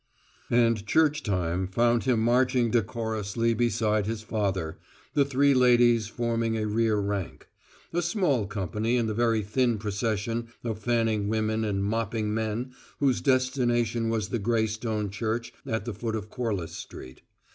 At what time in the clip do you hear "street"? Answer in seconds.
16.75-17.21